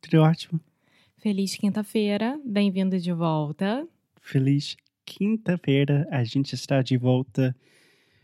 Tudo 0.00 0.22
ótimo. 0.22 0.60
Feliz 1.18 1.54
quinta-feira. 1.56 2.40
Bem-vindo 2.44 2.98
de 2.98 3.12
volta. 3.12 3.86
Feliz 4.20 4.76
quinta-feira. 5.04 6.08
A 6.10 6.24
gente 6.24 6.54
está 6.54 6.80
de 6.82 6.96
volta. 6.96 7.54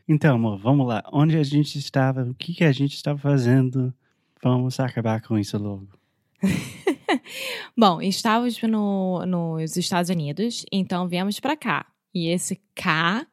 Então, 0.08 0.36
amor, 0.36 0.58
vamos 0.58 0.86
lá. 0.86 1.02
Onde 1.12 1.36
a 1.36 1.42
gente 1.42 1.78
estava? 1.78 2.22
O 2.22 2.34
que, 2.34 2.54
que 2.54 2.64
a 2.64 2.72
gente 2.72 2.94
estava 2.94 3.18
fazendo? 3.18 3.92
Vamos 4.42 4.80
acabar 4.80 5.20
com 5.20 5.38
isso 5.38 5.58
logo. 5.58 5.88
Bom, 7.76 8.00
estávamos 8.00 8.60
no, 8.62 9.26
nos 9.26 9.76
Estados 9.76 10.10
Unidos, 10.10 10.64
então 10.72 11.08
viemos 11.08 11.38
para 11.40 11.56
cá. 11.56 11.86
E 12.14 12.28
esse 12.28 12.60
cá 12.74 13.26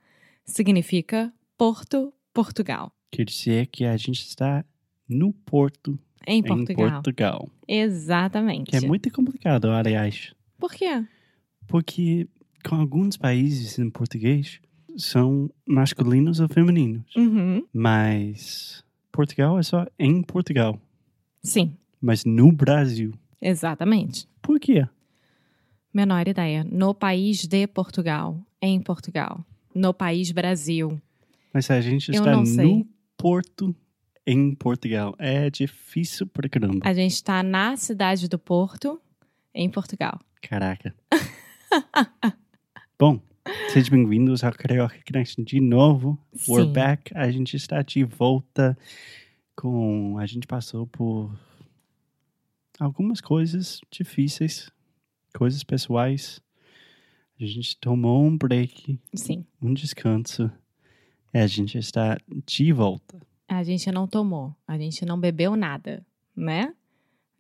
significa 0.46 1.34
Porto, 1.58 2.14
Portugal. 2.34 2.92
Quer 3.12 3.26
dizer 3.26 3.68
que 3.68 3.86
a 3.86 3.96
gente 3.96 4.26
está 4.26 4.66
no 5.08 5.32
Porto, 5.32 5.98
Em 6.28 6.40
em 6.40 6.44
Portugal. 6.44 6.92
Portugal. 6.92 7.50
Exatamente. 7.68 8.72
Que 8.72 8.78
é 8.78 8.82
muito 8.82 9.12
complicado, 9.12 9.70
aliás. 9.70 10.34
Por 10.58 10.74
quê? 10.74 11.04
Porque 11.68 12.28
com 12.64 12.76
alguns 12.76 13.18
países 13.18 13.78
em 13.80 13.90
português 13.90 14.60
são 14.96 15.50
masculinos 15.68 16.40
ou 16.40 16.48
femininos. 16.48 17.14
Uhum. 17.16 17.66
Mas 17.74 18.84
Portugal 19.12 19.60
é 19.60 19.64
só 19.64 19.86
em 20.00 20.22
Portugal. 20.22 20.80
Sim, 21.42 21.76
Mas 22.02 22.24
no 22.24 22.52
Brasil. 22.52 23.14
exatamente. 23.42 24.28
Por 24.42 24.60
quê? 24.60 24.88
Menor 25.94 26.28
ideia. 26.28 26.64
No 26.64 26.94
país 26.94 27.46
de 27.46 27.68
Portugal. 27.68 28.40
Em 28.62 28.80
Portugal. 28.80 29.46
No 29.76 29.94
país 29.94 30.32
Brasil. 30.32 31.00
Mas 31.54 31.70
a 31.70 31.80
gente 31.82 32.10
está 32.12 32.36
no. 32.36 32.88
Porto, 33.18 33.76
em 34.26 34.56
Portugal. 34.56 35.16
É 35.18 35.50
difícil 35.50 36.28
pra 36.28 36.48
caramba. 36.48 36.80
A 36.84 36.94
gente 36.94 37.14
está 37.14 37.44
na 37.44 37.76
cidade 37.76 38.28
do 38.28 38.40
Porto, 38.40 39.02
em 39.54 39.70
Portugal. 39.70 40.20
Caraca. 40.42 40.96
Bom, 42.98 43.22
sejam 43.70 43.98
bem-vindos 43.98 44.44
ao 44.44 44.54
Carioca 44.54 44.98
Connection 45.06 45.44
de 45.44 45.60
novo. 45.60 46.18
We're 46.48 46.66
Sim. 46.66 46.74
back. 46.74 47.12
A 47.16 47.30
gente 47.32 47.56
está 47.56 47.82
de 47.82 48.04
volta 48.04 48.78
com... 49.56 50.18
A 50.18 50.26
gente 50.26 50.48
passou 50.48 50.88
por 50.88 51.38
algumas 52.80 53.20
coisas 53.20 53.82
difíceis, 53.92 54.70
coisas 55.34 55.64
pessoais. 55.64 56.42
A 57.40 57.46
gente 57.46 57.78
tomou 57.78 58.24
um 58.24 58.38
break, 58.38 58.98
Sim. 59.14 59.46
um 59.62 59.74
descanso. 59.74 60.50
E 61.34 61.40
a 61.40 61.48
gente 61.48 61.78
está 61.78 62.18
de 62.46 62.72
volta. 62.72 63.20
A 63.64 63.66
gente 63.66 63.90
não 63.94 64.06
tomou. 64.06 64.54
A 64.68 64.78
gente 64.78 65.06
não 65.06 65.18
bebeu 65.18 65.56
nada, 65.56 66.06
né? 66.36 66.74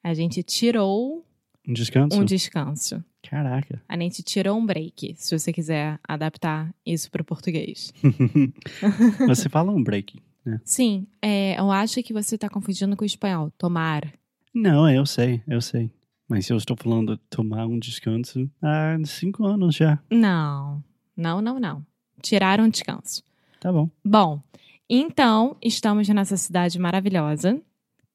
A 0.01 0.13
gente 0.13 0.41
tirou 0.41 1.21
Um 1.67 1.73
descanso? 1.73 2.17
um 2.17 2.23
descanso. 2.23 3.03
Caraca. 3.21 3.83
A 3.89 3.97
gente 3.99 4.23
tirou 4.23 4.57
um 4.57 4.65
break, 4.65 5.15
se 5.17 5.37
você 5.37 5.51
quiser 5.51 5.99
adaptar 6.07 6.73
isso 6.85 7.11
para 7.11 7.21
o 7.21 7.25
português. 7.25 7.93
Você 9.27 9.49
fala 9.49 9.71
um 9.73 9.83
break, 9.83 10.21
né? 10.45 10.61
Sim, 10.63 11.07
é, 11.21 11.59
eu 11.59 11.69
acho 11.71 12.01
que 12.03 12.13
você 12.13 12.35
está 12.35 12.47
confundindo 12.49 12.95
com 12.95 13.03
o 13.03 13.05
espanhol. 13.05 13.51
Tomar. 13.57 14.09
Não, 14.53 14.89
eu 14.89 15.05
sei, 15.05 15.41
eu 15.45 15.59
sei. 15.61 15.91
Mas 16.27 16.49
eu 16.49 16.55
estou 16.55 16.77
falando 16.77 17.17
tomar 17.29 17.65
um 17.65 17.77
descanso 17.79 18.49
há 18.61 18.97
cinco 19.05 19.45
anos 19.45 19.75
já. 19.75 19.99
Não, 20.09 20.81
não, 21.17 21.41
não, 21.41 21.59
não. 21.59 21.85
Tirar 22.21 22.61
um 22.61 22.69
descanso. 22.69 23.21
Tá 23.59 23.71
bom. 23.73 23.89
Bom, 24.05 24.41
então 24.89 25.55
estamos 25.61 26.07
nessa 26.09 26.37
cidade 26.37 26.77
maravilhosa, 26.79 27.61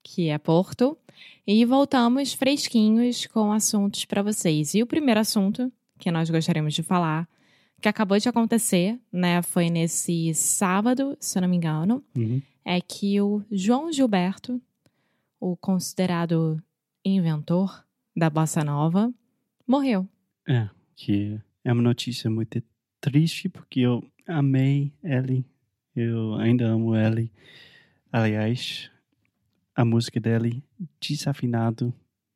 que 0.02 0.28
é 0.28 0.38
Porto, 0.38 0.96
e 1.46 1.64
voltamos 1.64 2.32
fresquinhos 2.32 3.26
com 3.26 3.52
assuntos 3.52 4.04
para 4.04 4.22
vocês. 4.22 4.74
E 4.74 4.82
o 4.82 4.86
primeiro 4.86 5.20
assunto 5.20 5.72
que 5.98 6.10
nós 6.10 6.30
gostaríamos 6.30 6.74
de 6.74 6.82
falar, 6.82 7.28
que 7.80 7.88
acabou 7.88 8.18
de 8.18 8.28
acontecer, 8.28 8.98
né, 9.12 9.42
foi 9.42 9.70
nesse 9.70 10.32
sábado, 10.34 11.16
se 11.20 11.38
eu 11.38 11.42
não 11.42 11.48
me 11.48 11.56
engano, 11.56 12.04
Uhum. 12.16 12.40
é 12.64 12.80
que 12.80 13.20
o 13.20 13.42
João 13.50 13.92
Gilberto, 13.92 14.60
o 15.40 15.56
considerado 15.56 16.62
inventor 17.04 17.84
da 18.16 18.28
bossa 18.28 18.62
nova, 18.62 19.12
morreu. 19.66 20.06
É, 20.46 20.68
que 20.96 21.38
é 21.64 21.72
uma 21.72 21.82
notícia 21.82 22.28
muito 22.30 22.62
triste 23.00 23.48
porque 23.48 23.80
eu 23.80 24.04
amei 24.26 24.92
ele. 25.02 25.44
Eu 25.94 26.34
ainda 26.34 26.66
amo 26.66 26.94
ele. 26.96 27.30
Aliás, 28.12 28.90
a 29.74 29.84
música 29.84 30.20
dele, 30.20 30.62
Desafinado, 31.00 31.92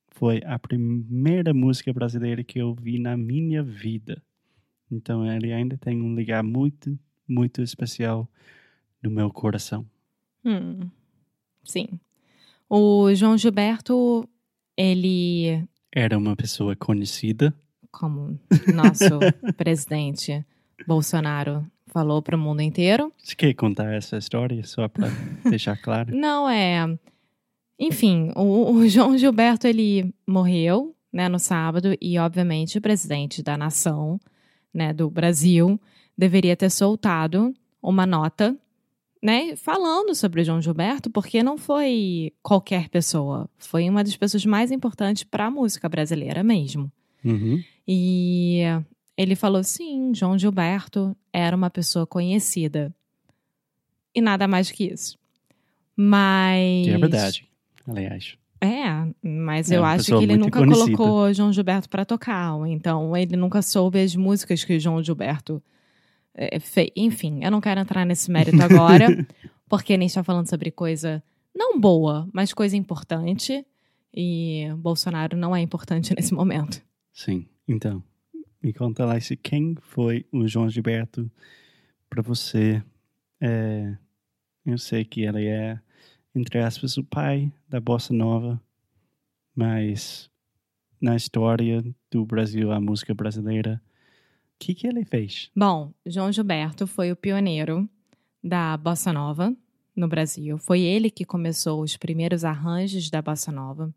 foi 0.08 0.40
a 0.44 0.58
primeira 0.58 1.54
música 1.54 1.92
brasileira 1.92 2.42
que 2.44 2.58
eu 2.58 2.74
vi 2.74 2.98
na 2.98 3.16
minha 3.16 3.62
vida. 3.62 4.22
Então 4.90 5.26
ele 5.26 5.52
ainda 5.52 5.76
tem 5.78 6.00
um 6.02 6.14
lugar 6.14 6.42
muito, 6.42 6.98
muito 7.26 7.62
especial 7.62 8.28
no 9.02 9.10
meu 9.10 9.30
coração. 9.30 9.86
Hum, 10.44 10.90
sim. 11.64 11.88
O 12.68 13.14
João 13.14 13.38
Gilberto, 13.38 14.28
ele, 14.76 15.66
Era 15.90 16.18
uma 16.18 16.36
pessoa 16.36 16.74
conhecida. 16.76 17.54
como 17.90 18.38
nosso 18.74 19.18
presidente 19.56 20.44
Bolsonaro 20.86 21.66
falou 21.92 22.22
para 22.22 22.36
o 22.36 22.38
mundo 22.38 22.62
inteiro, 22.62 23.12
Você 23.22 23.34
quer 23.36 23.52
contar 23.54 23.92
essa 23.92 24.16
história 24.16 24.64
só 24.64 24.88
para 24.88 25.08
deixar 25.48 25.76
claro? 25.76 26.14
não 26.16 26.48
é. 26.48 26.86
Enfim, 27.78 28.30
o, 28.36 28.72
o 28.72 28.88
João 28.88 29.18
Gilberto 29.18 29.66
ele 29.66 30.14
morreu, 30.26 30.94
né, 31.12 31.28
no 31.28 31.38
sábado 31.38 31.96
e 32.00 32.18
obviamente 32.18 32.78
o 32.78 32.80
presidente 32.80 33.42
da 33.42 33.56
nação, 33.56 34.20
né, 34.72 34.92
do 34.92 35.10
Brasil, 35.10 35.80
deveria 36.16 36.56
ter 36.56 36.70
soltado 36.70 37.52
uma 37.82 38.06
nota, 38.06 38.56
né, 39.22 39.56
falando 39.56 40.14
sobre 40.14 40.40
o 40.40 40.44
João 40.44 40.62
Gilberto, 40.62 41.10
porque 41.10 41.42
não 41.42 41.58
foi 41.58 42.32
qualquer 42.42 42.88
pessoa, 42.88 43.48
foi 43.58 43.88
uma 43.88 44.04
das 44.04 44.16
pessoas 44.16 44.46
mais 44.46 44.70
importantes 44.70 45.24
para 45.24 45.46
a 45.46 45.50
música 45.50 45.88
brasileira 45.88 46.42
mesmo. 46.44 46.90
Uhum. 47.24 47.62
E 47.86 48.62
ele 49.16 49.34
falou: 49.34 49.62
sim, 49.62 50.12
João 50.14 50.38
Gilberto 50.38 51.16
era 51.32 51.56
uma 51.56 51.70
pessoa 51.70 52.06
conhecida. 52.06 52.94
E 54.14 54.20
nada 54.20 54.46
mais 54.46 54.70
que 54.70 54.84
isso. 54.84 55.18
Mas. 55.96 56.84
Que 56.86 56.90
é 56.90 56.98
verdade, 56.98 57.48
aliás. 57.86 58.36
É, 58.60 58.84
mas 59.20 59.72
É 59.72 59.76
eu 59.76 59.84
acho 59.84 60.16
que 60.16 60.22
ele 60.22 60.36
nunca 60.36 60.60
conhecida. 60.60 60.96
colocou 60.96 61.32
João 61.34 61.52
Gilberto 61.52 61.88
para 61.88 62.04
tocar. 62.04 62.54
Então, 62.68 63.16
ele 63.16 63.36
nunca 63.36 63.60
soube 63.60 64.00
as 64.00 64.14
músicas 64.14 64.62
que 64.62 64.76
o 64.76 64.80
João 64.80 65.02
Gilberto 65.02 65.60
é, 66.32 66.60
fez. 66.60 66.90
Enfim, 66.94 67.40
eu 67.42 67.50
não 67.50 67.60
quero 67.60 67.80
entrar 67.80 68.06
nesse 68.06 68.30
mérito 68.30 68.58
agora, 68.62 69.26
porque 69.68 69.92
a 69.92 69.96
gente 69.96 70.10
está 70.10 70.22
falando 70.22 70.48
sobre 70.48 70.70
coisa 70.70 71.22
não 71.54 71.78
boa, 71.80 72.28
mas 72.32 72.52
coisa 72.52 72.76
importante. 72.76 73.66
E 74.14 74.68
Bolsonaro 74.76 75.36
não 75.36 75.56
é 75.56 75.60
importante 75.60 76.14
nesse 76.16 76.32
momento. 76.32 76.80
Sim. 77.12 77.46
Então, 77.66 78.02
me 78.62 78.72
conta 78.72 79.04
lá 79.04 79.18
se 79.20 79.36
quem 79.36 79.74
foi 79.80 80.24
o 80.32 80.46
João 80.46 80.70
Gilberto 80.70 81.30
para 82.08 82.22
você. 82.22 82.82
É, 83.40 83.96
eu 84.64 84.78
sei 84.78 85.04
que 85.04 85.22
ele 85.22 85.46
é, 85.46 85.80
entre 86.34 86.60
aspas, 86.60 86.96
o 86.96 87.04
pai 87.04 87.52
da 87.68 87.80
bossa 87.80 88.14
nova, 88.14 88.60
mas 89.54 90.30
na 91.00 91.16
história 91.16 91.84
do 92.10 92.24
Brasil, 92.24 92.70
a 92.70 92.80
música 92.80 93.12
brasileira, 93.12 93.82
que, 94.62 94.74
que 94.74 94.86
ele 94.86 95.04
fez? 95.04 95.50
Bom, 95.56 95.92
João 96.06 96.30
Gilberto 96.30 96.86
foi 96.86 97.10
o 97.10 97.16
pioneiro 97.16 97.88
da 98.42 98.76
bossa 98.76 99.12
nova 99.12 99.52
no 99.94 100.06
Brasil. 100.06 100.56
Foi 100.56 100.80
ele 100.80 101.10
que 101.10 101.24
começou 101.24 101.82
os 101.82 101.96
primeiros 101.96 102.44
arranjos 102.44 103.10
da 103.10 103.20
bossa 103.20 103.50
nova. 103.50 103.92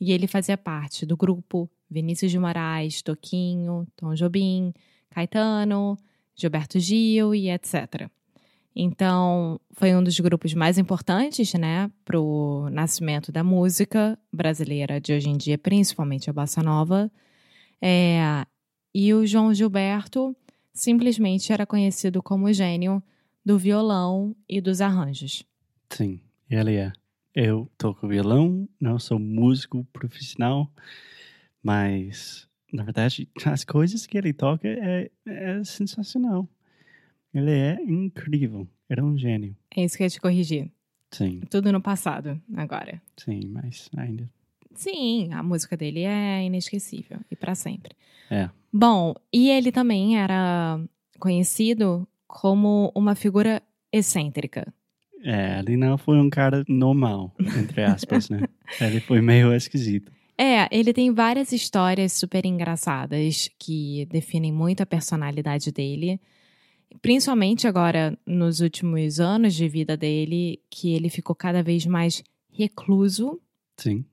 E 0.00 0.12
ele 0.12 0.26
fazia 0.26 0.56
parte 0.56 1.06
do 1.06 1.16
grupo 1.16 1.70
Vinícius 1.90 2.30
de 2.30 2.38
Moraes, 2.38 3.02
Toquinho, 3.02 3.86
Tom 3.96 4.14
Jobim, 4.14 4.72
Caetano, 5.10 5.96
Gilberto 6.34 6.78
Gil 6.78 7.34
e 7.34 7.50
etc. 7.50 8.10
Então, 8.78 9.58
foi 9.70 9.94
um 9.96 10.02
dos 10.02 10.20
grupos 10.20 10.52
mais 10.52 10.76
importantes, 10.76 11.54
né, 11.54 11.90
para 12.04 12.20
o 12.20 12.68
nascimento 12.68 13.32
da 13.32 13.42
música 13.42 14.18
brasileira 14.30 15.00
de 15.00 15.14
hoje 15.14 15.30
em 15.30 15.36
dia, 15.36 15.56
principalmente 15.56 16.28
a 16.28 16.32
bossa 16.32 16.62
nova. 16.62 17.10
É, 17.80 18.44
e 18.94 19.14
o 19.14 19.26
João 19.26 19.54
Gilberto 19.54 20.36
simplesmente 20.74 21.54
era 21.54 21.64
conhecido 21.64 22.22
como 22.22 22.52
gênio 22.52 23.02
do 23.42 23.58
violão 23.58 24.36
e 24.46 24.60
dos 24.60 24.82
arranjos. 24.82 25.42
Sim, 25.88 26.20
ele 26.50 26.74
é. 26.74 26.92
Eu 27.38 27.70
toco 27.76 28.08
violão, 28.08 28.66
não 28.80 28.98
sou 28.98 29.18
músico 29.18 29.84
profissional, 29.92 30.72
mas 31.62 32.48
na 32.72 32.82
verdade 32.82 33.28
as 33.44 33.62
coisas 33.62 34.06
que 34.06 34.16
ele 34.16 34.32
toca 34.32 34.66
é, 34.66 35.10
é 35.26 35.62
sensacional. 35.62 36.48
Ele 37.34 37.50
é 37.50 37.74
incrível. 37.82 38.66
Era 38.88 39.04
um 39.04 39.18
gênio. 39.18 39.54
É 39.76 39.84
isso 39.84 39.98
que 39.98 40.02
eu 40.02 40.06
ia 40.06 40.10
te 40.10 40.18
corrigir. 40.18 40.70
Sim, 41.10 41.40
Tudo 41.50 41.70
no 41.70 41.80
passado, 41.82 42.40
agora. 42.56 43.02
sim, 43.18 43.40
mas 43.48 43.90
ainda. 43.94 44.28
Sim, 44.74 45.30
a 45.34 45.42
música 45.42 45.76
dele 45.76 46.04
é 46.04 46.42
inesquecível 46.42 47.20
e 47.30 47.36
para 47.36 47.54
sempre. 47.54 47.94
É. 48.30 48.48
Bom, 48.72 49.14
e 49.30 49.50
ele 49.50 49.70
também 49.70 50.18
era 50.18 50.80
conhecido 51.18 52.08
como 52.26 52.90
uma 52.94 53.14
figura 53.14 53.62
excêntrica. 53.92 54.72
É, 55.28 55.58
ele 55.58 55.76
não 55.76 55.98
foi 55.98 56.18
um 56.18 56.30
cara 56.30 56.64
normal, 56.68 57.34
entre 57.58 57.82
aspas, 57.82 58.30
né? 58.30 58.42
ele 58.80 59.00
foi 59.00 59.20
meio 59.20 59.52
esquisito. 59.52 60.12
É, 60.38 60.68
ele 60.70 60.92
tem 60.92 61.12
várias 61.12 61.50
histórias 61.50 62.12
super 62.12 62.46
engraçadas 62.46 63.50
que 63.58 64.06
definem 64.06 64.52
muito 64.52 64.82
a 64.82 64.86
personalidade 64.86 65.72
dele. 65.72 66.20
Principalmente 67.02 67.66
agora, 67.66 68.16
nos 68.24 68.60
últimos 68.60 69.18
anos 69.18 69.52
de 69.54 69.66
vida 69.66 69.96
dele, 69.96 70.60
que 70.70 70.94
ele 70.94 71.10
ficou 71.10 71.34
cada 71.34 71.60
vez 71.60 71.84
mais 71.84 72.22
recluso. 72.52 73.40
Sim. 73.76 74.04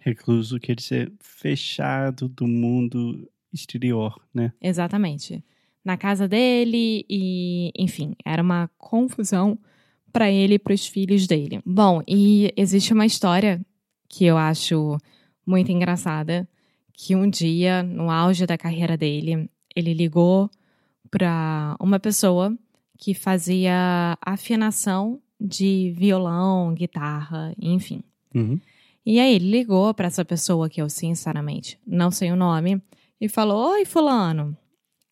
Recluso 0.00 0.58
quer 0.58 0.74
dizer 0.74 1.12
fechado 1.20 2.30
do 2.30 2.46
mundo 2.46 3.28
exterior, 3.52 4.18
né? 4.32 4.54
Exatamente. 4.58 5.44
Na 5.84 5.98
casa 5.98 6.26
dele 6.26 7.04
e, 7.10 7.72
enfim, 7.76 8.14
era 8.24 8.42
uma 8.42 8.70
confusão 8.78 9.58
para 10.12 10.30
ele 10.30 10.54
e 10.54 10.58
para 10.58 10.74
os 10.74 10.86
filhos 10.86 11.26
dele. 11.26 11.60
Bom, 11.64 12.02
e 12.06 12.52
existe 12.56 12.92
uma 12.92 13.06
história 13.06 13.60
que 14.08 14.24
eu 14.24 14.36
acho 14.36 14.98
muito 15.46 15.72
engraçada, 15.72 16.48
que 16.92 17.16
um 17.16 17.28
dia, 17.28 17.82
no 17.82 18.10
auge 18.10 18.46
da 18.46 18.58
carreira 18.58 18.96
dele, 18.96 19.48
ele 19.74 19.94
ligou 19.94 20.50
para 21.10 21.76
uma 21.80 21.98
pessoa 21.98 22.56
que 22.98 23.14
fazia 23.14 24.16
afinação 24.20 25.20
de 25.40 25.92
violão, 25.96 26.74
guitarra, 26.74 27.54
enfim. 27.60 28.02
Uhum. 28.34 28.60
E 29.04 29.18
aí 29.18 29.34
ele 29.34 29.50
ligou 29.50 29.92
para 29.92 30.06
essa 30.06 30.24
pessoa 30.24 30.68
que 30.70 30.80
eu 30.80 30.88
sinceramente 30.88 31.78
não 31.84 32.10
sei 32.10 32.30
o 32.30 32.36
nome 32.36 32.80
e 33.20 33.28
falou: 33.28 33.72
"Oi, 33.72 33.84
fulano. 33.84 34.56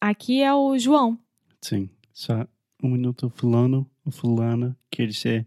Aqui 0.00 0.40
é 0.40 0.54
o 0.54 0.78
João. 0.78 1.18
Sim. 1.60 1.90
Só 2.12 2.46
um 2.82 2.90
minuto, 2.90 3.30
fulano 3.34 3.90
fulana 4.10 4.76
quer 4.90 5.06
dizer 5.06 5.46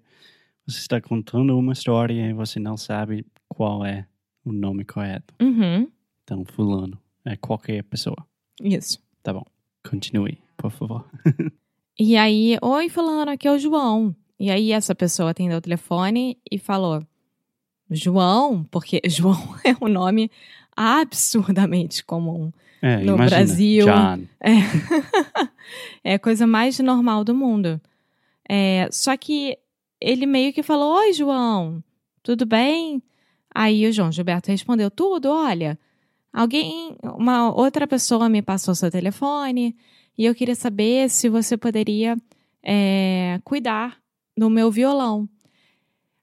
você 0.65 0.79
está 0.79 1.01
contando 1.01 1.57
uma 1.57 1.73
história 1.73 2.29
e 2.29 2.33
você 2.33 2.59
não 2.59 2.77
sabe 2.77 3.25
qual 3.49 3.85
é 3.85 4.05
o 4.45 4.51
nome 4.51 4.85
correto. 4.85 5.33
Uhum. 5.41 5.89
Então, 6.23 6.45
fulano 6.45 6.97
é 7.25 7.35
qualquer 7.35 7.83
pessoa. 7.83 8.25
Isso. 8.61 8.99
Tá 9.21 9.33
bom. 9.33 9.45
Continue, 9.87 10.39
por 10.57 10.71
favor. 10.71 11.05
E 11.99 12.15
aí, 12.15 12.57
oi, 12.61 12.89
fulano, 12.89 13.31
aqui 13.31 13.47
é 13.47 13.51
o 13.51 13.59
João. 13.59 14.15
E 14.39 14.49
aí 14.49 14.71
essa 14.71 14.95
pessoa 14.95 15.31
atendeu 15.31 15.57
o 15.57 15.61
telefone 15.61 16.37
e 16.49 16.57
falou: 16.57 17.05
João, 17.91 18.63
porque 18.71 19.01
João 19.07 19.55
é 19.63 19.75
um 19.83 19.89
nome 19.89 20.31
absurdamente 20.75 22.03
comum. 22.03 22.51
É, 22.81 22.97
No 22.97 23.15
imagina, 23.15 23.25
Brasil. 23.29 23.85
John. 23.85 24.23
É 26.03 26.15
a 26.15 26.19
coisa 26.19 26.45
mais 26.45 26.77
normal 26.79 27.23
do 27.23 27.33
mundo. 27.33 27.79
É, 28.49 28.87
só 28.91 29.15
que 29.15 29.57
ele 29.99 30.25
meio 30.25 30.53
que 30.53 30.63
falou: 30.63 30.97
Oi, 30.97 31.13
João, 31.13 31.83
tudo 32.21 32.45
bem? 32.45 33.01
Aí 33.53 33.87
o 33.87 33.91
João 33.91 34.11
Gilberto 34.11 34.51
respondeu: 34.51 34.91
Tudo, 34.91 35.29
olha. 35.29 35.79
Alguém, 36.31 36.97
uma 37.03 37.53
outra 37.53 37.85
pessoa 37.85 38.27
me 38.27 38.41
passou 38.41 38.73
seu 38.73 38.89
telefone 38.89 39.75
e 40.17 40.25
eu 40.25 40.33
queria 40.33 40.55
saber 40.55 41.07
se 41.09 41.29
você 41.29 41.55
poderia 41.55 42.17
é, 42.63 43.39
cuidar 43.43 44.01
do 44.35 44.49
meu 44.49 44.71
violão. 44.71 45.29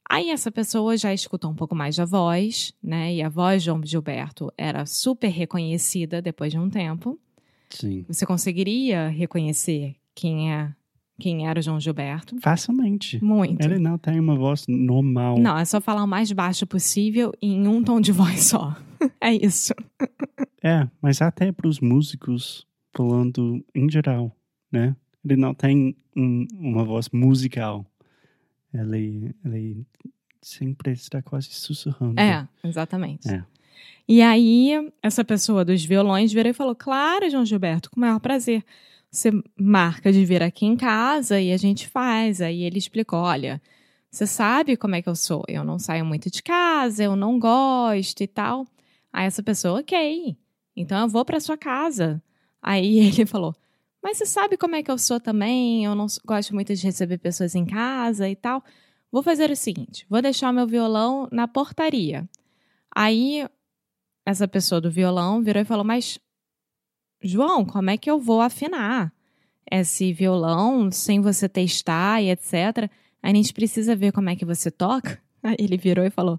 Aí 0.08 0.31
essa 0.31 0.50
pessoa 0.50 0.96
já 0.96 1.14
escutou 1.14 1.49
um 1.49 1.55
pouco 1.55 1.76
mais 1.76 1.94
da 1.94 2.05
voz, 2.05 2.75
né? 2.82 3.14
E 3.14 3.22
a 3.22 3.28
voz 3.28 3.62
de 3.62 3.67
João 3.67 3.81
Gilberto 3.84 4.52
era 4.58 4.84
super 4.84 5.28
reconhecida 5.28 6.20
depois 6.20 6.50
de 6.50 6.58
um 6.58 6.69
tempo. 6.69 7.17
Sim. 7.70 8.05
Você 8.08 8.26
conseguiria 8.26 9.08
reconhecer 9.08 9.94
quem 10.12 10.52
é 10.52 10.75
quem 11.20 11.46
era 11.46 11.61
o 11.61 11.62
João 11.62 11.78
Gilberto? 11.78 12.37
Facilmente. 12.40 13.22
Muito. 13.25 13.64
Ele 13.64 13.78
não 13.78 13.96
tem 13.96 14.19
uma 14.19 14.34
voz 14.34 14.64
normal. 14.67 15.38
Não, 15.38 15.56
é 15.56 15.64
só 15.64 15.81
falar 15.81 16.02
o 16.02 16.08
mais 16.08 16.32
baixo 16.32 16.67
possível 16.67 17.32
e 17.40 17.52
em 17.52 17.69
um 17.69 17.84
tom 17.84 18.00
de 18.00 18.11
voz 18.11 18.43
só. 18.44 18.75
É 19.19 19.32
isso. 19.32 19.72
É, 20.62 20.87
mas 21.00 21.22
até 21.22 21.50
para 21.52 21.67
os 21.67 21.81
músicos, 21.81 22.67
falando 22.94 23.64
em 23.75 23.88
geral, 23.90 24.31
né? 24.70 24.94
Ele 25.25 25.37
não 25.37 25.55
tem 25.55 25.96
um- 26.14 26.46
uma 26.52 26.84
voz 26.84 27.08
musical. 27.11 27.87
Ele, 28.75 29.34
ele 29.43 29.87
sempre 30.43 30.93
está 30.93 31.22
quase 31.22 31.49
sussurrando. 31.50 32.20
É, 32.20 32.46
exatamente. 32.62 33.26
É. 33.31 33.43
E 34.06 34.20
aí, 34.20 34.93
essa 35.02 35.25
pessoa 35.25 35.64
dos 35.64 35.82
violões 35.84 36.31
virou 36.32 36.50
e 36.50 36.55
falou: 36.55 36.75
Claro, 36.75 37.31
João 37.31 37.44
Gilberto, 37.46 37.90
com 37.90 37.96
o 37.96 38.00
maior 38.00 38.20
prazer. 38.20 38.62
Você 39.11 39.31
marca 39.59 40.12
de 40.12 40.25
vir 40.25 40.43
aqui 40.43 40.65
em 40.67 40.77
casa 40.77 41.41
e 41.41 41.53
a 41.53 41.56
gente 41.56 41.89
faz. 41.89 42.41
Aí 42.41 42.63
ele 42.63 42.79
explicou: 42.79 43.19
Olha, 43.19 43.61
você 44.11 44.27
sabe 44.27 44.77
como 44.77 44.94
é 44.94 45.03
que 45.03 45.08
eu 45.08 45.17
sou. 45.17 45.44
Eu 45.49 45.65
não 45.65 45.79
saio 45.79 46.05
muito 46.05 46.31
de 46.31 46.43
casa, 46.43 47.03
eu 47.03 47.17
não 47.17 47.39
gosto 47.39 48.23
e 48.23 48.27
tal. 48.27 48.67
Aí 49.13 49.27
essa 49.27 49.43
pessoa, 49.43 49.81
ok. 49.81 50.37
Então 50.77 51.03
eu 51.03 51.08
vou 51.08 51.25
para 51.25 51.41
sua 51.41 51.56
casa. 51.56 52.23
Aí 52.63 52.99
ele 53.06 53.27
falou: 53.27 53.55
Mas 54.03 54.19
você 54.19 54.27
sabe 54.27 54.56
como 54.56 54.77
é 54.77 54.82
que 54.82 54.91
eu 54.91 54.99
sou 54.99 55.20
também? 55.20 55.84
Eu 55.84 55.94
não 55.94 56.06
gosto 56.25 56.55
muito 56.55 56.75
de 56.75 56.82
receber 56.84 57.19
pessoas 57.19 57.55
em 57.55 57.65
casa 57.65 58.29
e 58.29 58.37
tal. 58.37 58.63
Vou 59.11 59.23
fazer 59.23 59.51
o 59.51 59.56
seguinte: 59.56 60.06
vou 60.08 60.23
deixar 60.23 60.53
meu 60.53 60.67
violão 60.67 61.29
na 61.32 61.49
portaria. 61.49 62.29
Aí 62.94 63.46
essa 64.25 64.46
pessoa 64.46 64.81
do 64.81 64.91
violão 64.91 65.43
virou 65.43 65.63
e 65.63 65.67
falou: 65.67 65.84
Mas, 65.84 66.19
João, 67.22 67.65
como 67.65 67.91
é 67.91 67.96
que 67.96 68.10
eu 68.10 68.19
vou 68.19 68.41
afinar 68.41 69.12
esse 69.70 70.12
violão 70.12 70.91
sem 70.91 71.20
você 71.20 71.48
testar 71.48 72.22
e 72.22 72.31
etc? 72.31 72.91
A 73.22 73.29
gente 73.34 73.53
precisa 73.53 73.94
ver 73.94 74.12
como 74.12 74.31
é 74.31 74.36
que 74.36 74.44
você 74.44 74.70
toca. 74.70 75.19
Aí 75.43 75.56
ele 75.58 75.77
virou 75.77 76.05
e 76.05 76.10
falou: 76.10 76.39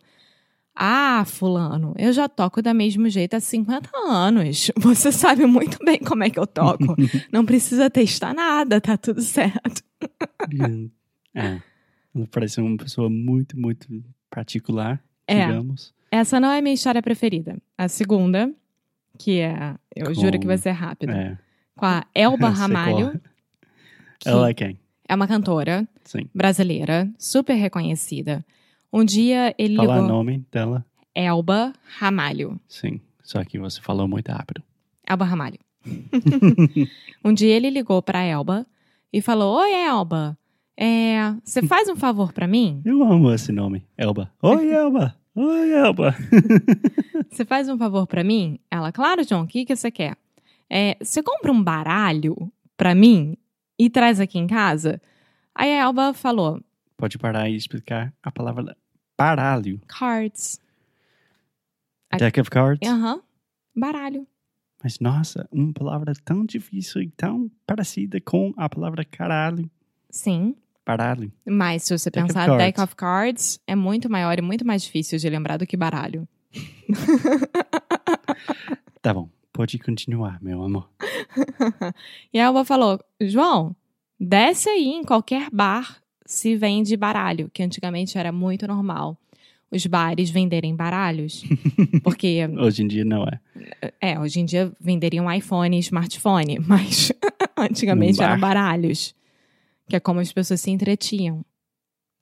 Ah, 0.75 1.23
Fulano, 1.25 1.93
eu 1.97 2.11
já 2.11 2.27
toco 2.27 2.61
da 2.61 2.73
mesmo 2.73 3.07
jeito 3.09 3.35
há 3.35 3.39
50 3.39 3.89
anos. 4.07 4.71
Você 4.77 5.11
sabe 5.13 5.45
muito 5.45 5.77
bem 5.85 5.99
como 5.99 6.23
é 6.23 6.29
que 6.29 6.39
eu 6.39 6.47
toco. 6.47 6.95
Não 7.31 7.45
precisa 7.45 7.89
testar 7.89 8.33
nada, 8.33 8.81
tá 8.81 8.97
tudo 8.97 9.21
certo. 9.21 9.83
É. 11.33 11.61
Ele 12.13 12.27
parece 12.29 12.59
uma 12.59 12.75
pessoa 12.75 13.09
muito, 13.09 13.57
muito 13.57 13.87
particular, 14.29 15.01
É. 15.25 15.45
digamos. 15.45 15.93
Essa 16.11 16.41
não 16.41 16.51
é 16.51 16.57
a 16.57 16.61
minha 16.61 16.73
história 16.73 17.01
preferida. 17.01 17.57
A 17.77 17.87
segunda, 17.87 18.53
que 19.23 19.39
é. 19.39 19.75
Eu 19.95 20.07
Com- 20.07 20.13
juro 20.13 20.39
que 20.39 20.47
vai 20.47 20.57
ser 20.57 20.71
rápido. 20.71 21.11
É. 21.11 21.37
Com 21.75 21.85
a 21.85 22.05
Elba 22.15 22.49
Ramalho. 22.49 23.09
é. 23.15 23.19
que 24.19 24.29
Ela 24.29 24.49
é 24.49 24.53
quem? 24.53 24.79
é 25.07 25.15
uma 25.15 25.27
cantora 25.27 25.87
Sim. 26.05 26.29
brasileira, 26.33 27.09
super 27.17 27.53
reconhecida. 27.55 28.45
Um 28.93 29.03
dia 29.05 29.53
ele 29.57 29.75
Fala 29.75 29.93
o 29.93 29.95
ligou 29.95 30.07
nome 30.07 30.45
dela. 30.51 30.85
Elba 31.13 31.73
Ramalho. 31.99 32.59
Sim. 32.67 33.01
Só 33.23 33.43
que 33.43 33.59
você 33.59 33.79
falou 33.81 34.07
muito 34.07 34.31
rápido. 34.31 34.61
Elba 35.07 35.25
Ramalho. 35.25 35.59
um 37.25 37.33
dia 37.33 37.55
ele 37.55 37.69
ligou 37.69 38.01
pra 38.01 38.23
Elba 38.23 38.65
e 39.11 39.21
falou: 39.21 39.57
Oi, 39.59 39.71
Elba, 39.73 40.37
é, 40.77 41.33
você 41.43 41.61
faz 41.65 41.89
um 41.89 41.95
favor 41.95 42.31
pra 42.33 42.47
mim? 42.47 42.81
Eu 42.85 43.03
amo 43.03 43.31
esse 43.33 43.51
nome. 43.51 43.83
Elba. 43.97 44.31
Oi, 44.41 44.69
Elba. 44.71 45.15
Oi, 45.35 45.71
Elba. 45.71 46.13
Você 47.31 47.45
faz 47.45 47.69
um 47.69 47.77
favor 47.77 48.05
pra 48.05 48.23
mim? 48.23 48.59
Ela, 48.69 48.91
claro, 48.91 49.25
John, 49.25 49.43
o 49.43 49.47
que, 49.47 49.65
que 49.65 49.75
você 49.75 49.89
quer? 49.91 50.17
é, 50.69 50.97
você 51.01 51.21
compra 51.21 51.51
um 51.51 51.61
baralho 51.63 52.51
pra 52.77 52.95
mim 52.95 53.37
e 53.79 53.89
traz 53.89 54.19
aqui 54.19 54.37
em 54.39 54.47
casa? 54.47 55.01
Aí 55.55 55.69
a 55.71 55.83
Elba 55.83 56.13
falou, 56.13 56.61
Pode 56.97 57.17
parar 57.17 57.49
e 57.49 57.55
explicar 57.55 58.13
a 58.21 58.31
palavra 58.31 58.75
baralho. 59.17 59.79
cards. 59.87 60.59
A- 62.09 62.17
Deck 62.17 62.39
of 62.39 62.49
cards. 62.49 62.87
Aham, 62.89 63.21
baralho. 63.75 64.27
Mas 64.83 64.99
nossa, 64.99 65.47
uma 65.51 65.71
palavra 65.73 66.13
tão 66.25 66.45
difícil 66.45 67.01
e 67.01 67.09
tão 67.09 67.49
parecida 67.65 68.19
com 68.21 68.53
a 68.57 68.67
palavra 68.69 69.03
caralho. 69.05 69.69
Sim, 70.09 70.55
Baralho. 70.85 71.31
mas 71.45 71.83
se 71.83 71.97
você 71.97 72.09
Deck 72.09 72.23
of 72.23 72.27
pensar 72.33 72.45
cards. 72.47 72.65
deck 72.65 72.81
of 72.81 72.95
cards, 72.95 73.59
é 73.67 73.75
muito 73.75 74.09
maior 74.09 74.37
e 74.37 74.41
muito 74.41 74.65
mais 74.65 74.81
difícil 74.83 75.17
de 75.19 75.29
lembrar 75.29 75.57
do 75.57 75.65
que 75.67 75.77
baralho. 75.77 76.27
Tá 79.01 79.13
bom, 79.13 79.29
pode 79.51 79.77
continuar, 79.79 80.39
meu 80.41 80.61
amor. 80.63 80.89
E 82.33 82.39
a 82.39 82.43
Elba 82.45 82.63
falou: 82.63 82.99
João, 83.19 83.75
desce 84.19 84.69
aí 84.69 84.89
em 84.89 85.03
qualquer 85.03 85.49
bar 85.51 86.01
se 86.25 86.55
vende 86.55 86.95
baralho, 86.95 87.49
que 87.53 87.63
antigamente 87.63 88.17
era 88.17 88.31
muito 88.31 88.67
normal. 88.67 89.17
Os 89.71 89.85
bares 89.85 90.29
venderem 90.29 90.75
baralhos. 90.75 91.43
Porque, 92.03 92.45
Hoje 92.59 92.83
em 92.83 92.87
dia 92.87 93.05
não 93.05 93.23
é. 93.23 93.39
é, 94.01 94.19
hoje 94.19 94.39
em 94.41 94.45
dia 94.45 94.71
venderiam 94.79 95.31
iPhone 95.31 95.75
e 95.75 95.79
smartphone, 95.79 96.59
mas 96.59 97.11
antigamente 97.57 98.21
eram 98.21 98.39
baralhos. 98.39 99.15
Que 99.91 99.97
é 99.97 99.99
como 99.99 100.21
as 100.21 100.31
pessoas 100.31 100.61
se 100.61 100.71
entretinham. 100.71 101.43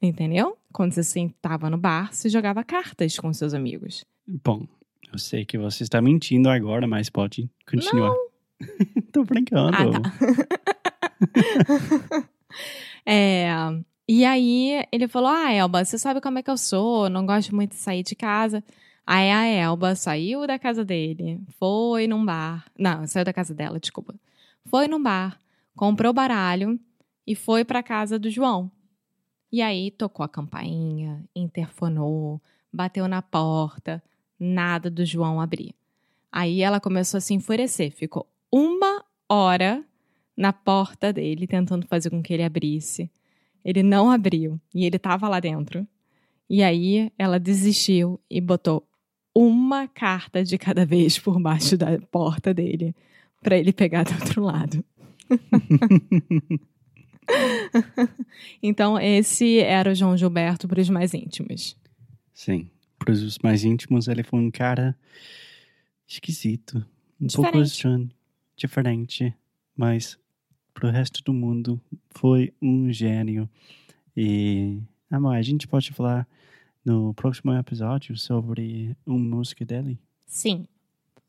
Entendeu? 0.02 0.58
Quando 0.74 0.92
você 0.92 1.04
sentava 1.04 1.70
no 1.70 1.78
bar, 1.78 2.12
você 2.12 2.28
jogava 2.28 2.64
cartas 2.64 3.16
com 3.16 3.32
seus 3.32 3.54
amigos. 3.54 4.04
Bom, 4.26 4.66
eu 5.14 5.20
sei 5.20 5.46
que 5.46 5.56
você 5.56 5.84
está 5.84 6.02
mentindo 6.02 6.50
agora, 6.50 6.88
mas 6.88 7.12
pode 7.12 7.48
continuar. 7.70 8.16
Tô 9.14 9.24
brincando. 9.24 9.78
Ah, 9.78 9.86
tá. 9.92 10.02
É, 13.06 13.48
e 14.08 14.26
aí 14.26 14.84
ele 14.92 15.08
falou: 15.08 15.30
Ah, 15.30 15.52
Elba, 15.52 15.86
você 15.86 15.98
sabe 15.98 16.20
como 16.22 16.40
é 16.40 16.44
que 16.44 16.50
eu 16.50 16.58
sou, 16.58 17.08
não 17.08 17.24
gosto 17.24 17.56
muito 17.56 17.72
de 17.72 17.78
sair 17.78 18.02
de 18.02 18.16
casa. 18.16 18.64
Aí 19.06 19.30
a 19.32 19.46
Elba 19.46 19.94
saiu 19.94 20.48
da 20.48 20.58
casa 20.58 20.84
dele, 20.84 21.40
foi 21.60 22.08
num 22.08 22.26
bar. 22.26 22.66
Não, 22.78 23.06
saiu 23.06 23.26
da 23.26 23.34
casa 23.34 23.54
dela, 23.54 23.80
desculpa. 23.80 24.16
Foi 24.66 24.88
num 24.88 25.02
bar, 25.02 25.40
comprou 25.76 26.12
baralho 26.12 26.80
e 27.30 27.36
foi 27.36 27.64
pra 27.64 27.84
casa 27.84 28.18
do 28.18 28.28
João. 28.28 28.72
E 29.52 29.62
aí 29.62 29.92
tocou 29.92 30.24
a 30.24 30.28
campainha, 30.28 31.24
interfonou, 31.36 32.42
bateu 32.74 33.08
na 33.08 33.22
porta, 33.22 34.02
nada 34.40 34.90
do 34.90 35.06
João 35.06 35.40
abrir. 35.40 35.76
Aí 36.32 36.64
ela 36.64 36.80
começou 36.80 37.20
a 37.20 37.22
se 37.22 37.36
enfurecer, 37.36 37.92
ficou 37.92 38.28
uma 38.52 39.06
hora 39.30 39.86
na 40.36 40.52
porta 40.52 41.14
dele, 41.14 41.46
tentando 41.46 41.86
fazer 41.86 42.10
com 42.10 42.20
que 42.24 42.34
ele 42.34 42.42
abrisse. 42.42 43.12
Ele 43.64 43.84
não 43.84 44.10
abriu 44.10 44.60
e 44.74 44.84
ele 44.84 44.98
tava 44.98 45.30
lá 45.30 45.40
dentro. 45.40 45.88
E 46.50 46.64
aí 46.64 47.12
ela 47.16 47.40
desistiu 47.40 48.20
e 48.28 48.42
botou 48.42 48.88
uma 49.36 49.88
carta 49.88 50.44
de 50.44 50.58
cada 50.58 50.84
vez 50.84 51.20
por 51.20 51.40
baixo 51.40 51.78
da 51.78 51.96
porta 52.10 52.56
dele 52.56 52.96
para 53.44 53.56
ele 53.56 53.72
pegar 53.72 54.02
do 54.02 54.16
outro 54.16 54.42
lado. 54.42 54.84
então 58.62 59.00
esse 59.00 59.60
era 59.60 59.92
o 59.92 59.96
João 59.96 60.18
Gilberto 60.18 60.68
para 60.68 60.82
os 60.82 60.90
mais 60.90 61.14
íntimos. 61.14 61.76
Sim. 62.34 62.70
Para 62.98 63.14
os 63.14 63.38
mais 63.40 63.64
íntimos, 63.64 64.08
ele 64.08 64.24
foi 64.24 64.40
um 64.40 64.52
cara 64.52 64.98
esquisito. 66.08 66.86
Um 67.20 67.28
pouco 67.28 67.44
Diferente. 67.48 67.68
estranho. 67.68 68.10
Diferente. 68.56 69.34
Mas 69.76 70.18
pro 70.74 70.90
resto 70.90 71.22
do 71.24 71.34
mundo, 71.34 71.80
foi 72.10 72.54
um 72.62 72.92
gênio. 72.92 73.50
E, 74.16 74.80
amor, 75.12 75.36
a 75.36 75.42
gente 75.42 75.68
pode 75.68 75.92
falar 75.92 76.26
no 76.86 77.14
próximo 77.14 77.54
episódio 77.54 78.18
sobre 78.18 78.96
uma 79.06 79.38
música 79.38 79.66
dele? 79.66 80.00
Sim. 80.26 80.66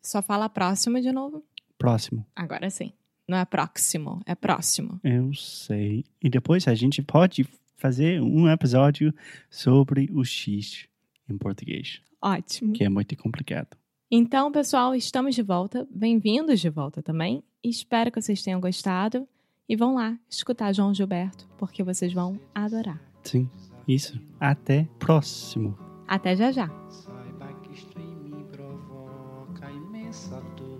Só 0.01 0.23
fala 0.23 0.49
próximo 0.49 1.01
de 1.01 1.11
novo? 1.11 1.45
Próximo. 1.77 2.25
Agora 2.37 2.71
sim. 2.71 2.93
Não 3.31 3.39
é 3.39 3.45
próximo, 3.45 4.21
é 4.27 4.35
próximo. 4.35 4.99
Eu 5.05 5.33
sei. 5.35 6.05
E 6.21 6.29
depois 6.29 6.67
a 6.67 6.75
gente 6.75 7.01
pode 7.01 7.47
fazer 7.77 8.21
um 8.21 8.49
episódio 8.49 9.15
sobre 9.49 10.11
o 10.13 10.25
X 10.25 10.89
em 11.29 11.39
português, 11.39 12.03
Ótimo. 12.21 12.73
que 12.73 12.83
é 12.83 12.89
muito 12.89 13.17
complicado. 13.17 13.69
Então, 14.11 14.51
pessoal, 14.51 14.97
estamos 14.97 15.37
de 15.37 15.43
volta. 15.43 15.87
Bem-vindos 15.89 16.59
de 16.59 16.69
volta 16.69 17.01
também. 17.05 17.41
Espero 17.63 18.11
que 18.11 18.21
vocês 18.21 18.43
tenham 18.43 18.61
gostado. 18.61 19.29
E 19.69 19.77
vão 19.77 19.95
lá 19.95 20.19
escutar 20.29 20.73
João 20.73 20.93
Gilberto, 20.93 21.49
porque 21.57 21.85
vocês 21.85 22.13
vão 22.13 22.37
adorar. 22.53 23.01
Sim, 23.23 23.49
isso. 23.87 24.21
Até 24.41 24.89
próximo. 24.99 25.79
Até 26.09 26.35
já 26.35 26.51
já. 26.51 26.69
Saiba 26.89 27.47
que 27.63 27.75
isto 27.75 27.97
em 28.01 28.13
mim 28.17 28.45
provoca 28.51 29.71
imensa 29.71 30.41
dor. 30.57 30.80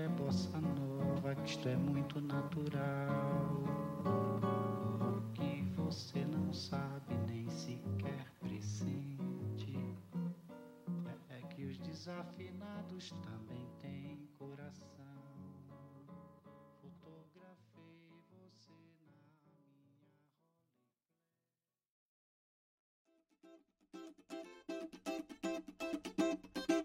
é 0.00 0.08
bossa 0.08 0.60
nova, 0.60 1.34
que 1.34 1.50
isto 1.50 1.68
é 1.68 1.76
muito 1.76 2.20
natural. 2.20 3.62
Que 5.34 5.62
você 5.76 6.24
não 6.24 6.52
sabe 6.52 7.14
nem 7.26 7.48
sequer 7.48 8.32
pressente 8.40 9.78
é 11.30 11.40
que 11.48 11.64
os 11.64 11.78
desafinados 11.78 13.10
também 13.22 13.57